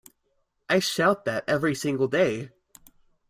[0.67, 2.49] I shout that every single day!